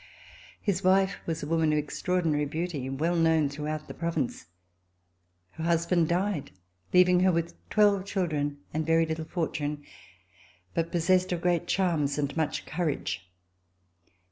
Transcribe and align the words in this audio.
His 0.59 0.83
wife 0.83 1.17
was 1.27 1.43
a 1.43 1.47
woman 1.47 1.71
of 1.71 1.77
extraordinary 1.77 2.45
beauty, 2.45 2.89
well 2.89 3.15
known 3.15 3.49
throughout 3.49 3.87
the 3.87 3.93
province. 3.93 4.47
Her 5.51 5.63
husband 5.63 6.07
died 6.09 6.49
leaving 6.91 7.19
her 7.19 7.31
with 7.31 7.53
twelve 7.69 8.03
children 8.03 8.57
and 8.73 8.81
with 8.81 8.87
very 8.87 9.05
little 9.05 9.25
fortune, 9.25 9.83
but 10.73 10.91
possessed 10.91 11.31
of 11.31 11.41
great 11.41 11.67
charms 11.67 12.17
and 12.17 12.35
much 12.35 12.65
courage. 12.65 13.29